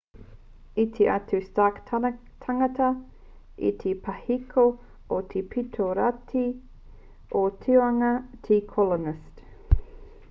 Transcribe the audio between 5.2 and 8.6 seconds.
te pito raki o te tūnga o